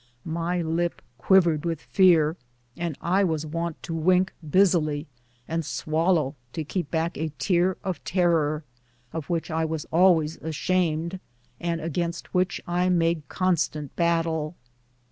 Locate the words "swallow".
5.63-6.33